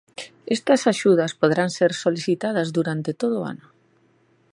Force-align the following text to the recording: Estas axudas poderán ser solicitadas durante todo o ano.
Estas 0.55 0.81
axudas 0.93 1.35
poderán 1.39 1.69
ser 1.77 1.91
solicitadas 2.03 2.67
durante 2.77 3.11
todo 3.21 3.35
o 3.41 3.45
ano. 3.53 3.67